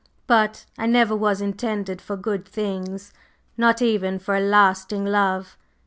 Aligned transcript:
But 0.25 0.65
I 0.79 0.87
never 0.87 1.15
was 1.15 1.41
intended 1.41 2.01
for 2.01 2.17
good 2.17 2.47
things, 2.47 3.13
not 3.55 3.83
even 3.83 4.17
for 4.17 4.35
a 4.35 4.39
lasting 4.41 5.05
love. 5.05 5.59